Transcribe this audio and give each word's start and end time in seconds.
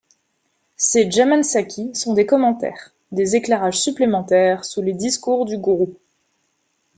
Ces 0.77 1.11
janam 1.11 1.43
sakhi 1.43 1.93
sont 1.93 2.15
des 2.15 2.25
commentaires, 2.25 2.91
des 3.11 3.35
éclairages 3.35 3.79
supplémentaires 3.79 4.65
sur 4.65 4.81
les 4.81 4.93
discours 4.93 5.45
du 5.45 5.59
Guru. 5.59 5.89